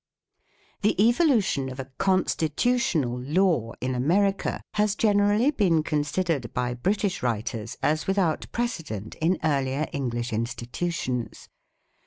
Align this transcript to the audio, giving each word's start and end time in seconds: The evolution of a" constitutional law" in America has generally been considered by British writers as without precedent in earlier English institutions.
The 0.81 0.99
evolution 0.99 1.69
of 1.69 1.79
a" 1.79 1.85
constitutional 2.09 3.19
law" 3.21 3.73
in 3.79 3.93
America 3.93 4.59
has 4.73 4.95
generally 4.95 5.51
been 5.51 5.83
considered 5.83 6.51
by 6.55 6.73
British 6.73 7.21
writers 7.21 7.77
as 7.83 8.07
without 8.07 8.51
precedent 8.51 9.13
in 9.21 9.37
earlier 9.43 9.87
English 9.93 10.33
institutions. 10.33 11.49